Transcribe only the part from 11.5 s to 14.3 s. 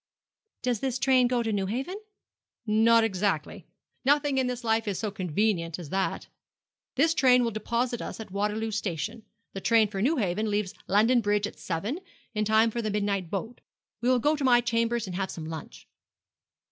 seven, in time for the midnight boat. We will